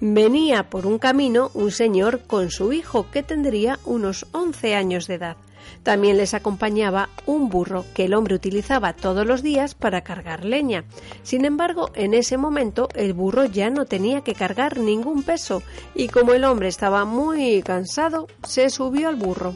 [0.00, 5.14] Venía por un camino un señor con su hijo que tendría unos 11 años de
[5.14, 5.36] edad.
[5.82, 10.84] También les acompañaba un burro que el hombre utilizaba todos los días para cargar leña.
[11.24, 15.64] Sin embargo, en ese momento el burro ya no tenía que cargar ningún peso
[15.96, 19.54] y como el hombre estaba muy cansado, se subió al burro.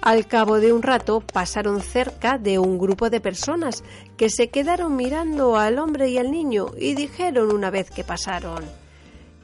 [0.00, 3.84] Al cabo de un rato pasaron cerca de un grupo de personas
[4.16, 8.80] que se quedaron mirando al hombre y al niño y dijeron una vez que pasaron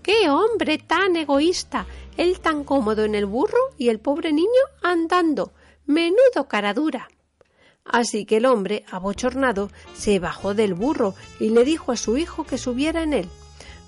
[0.06, 1.84] ¡Qué hombre tan egoísta!
[2.16, 5.52] Él tan cómodo en el burro y el pobre niño andando.
[5.84, 7.08] Menudo cara dura.
[7.84, 12.44] Así que el hombre, abochornado, se bajó del burro y le dijo a su hijo
[12.44, 13.28] que subiera en él.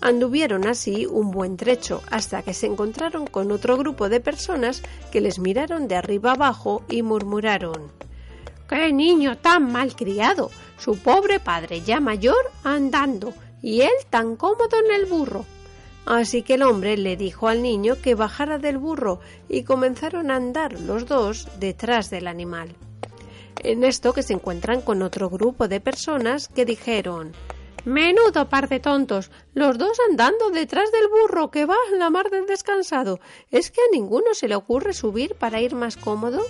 [0.01, 4.83] Anduvieron así un buen trecho hasta que se encontraron con otro grupo de personas
[5.13, 7.93] que les miraron de arriba abajo y murmuraron
[8.69, 10.51] ¡Qué niño tan mal criado!
[10.79, 13.33] Su pobre padre ya mayor andando
[13.63, 15.47] y él tan cómodo en el burro.
[16.09, 20.37] Así que el hombre le dijo al niño que bajara del burro y comenzaron a
[20.37, 22.75] andar los dos detrás del animal.
[23.63, 27.33] En esto que se encuentran con otro grupo de personas que dijeron
[27.85, 32.31] Menudo par de tontos, los dos andando detrás del burro que va en la mar
[32.31, 33.21] del descansado.
[33.51, 36.41] ¿Es que a ninguno se le ocurre subir para ir más cómodo?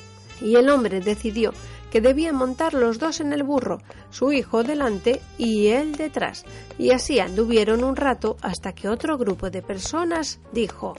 [0.41, 1.53] Y el hombre decidió
[1.91, 6.45] que debían montar los dos en el burro, su hijo delante y él detrás,
[6.79, 10.95] y así anduvieron un rato hasta que otro grupo de personas dijo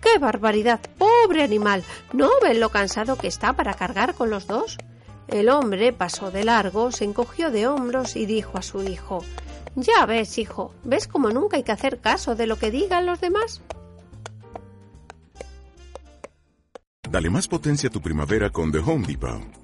[0.00, 0.80] ¡Qué barbaridad!
[0.98, 1.82] ¡Pobre animal!
[2.12, 4.76] ¿No ven lo cansado que está para cargar con los dos?
[5.28, 9.24] El hombre pasó de largo, se encogió de hombros y dijo a su hijo
[9.74, 13.20] Ya ves, hijo, ¿ves cómo nunca hay que hacer caso de lo que digan los
[13.20, 13.62] demás?
[17.10, 19.63] Dale más potencia a tu primavera con The Home Depot.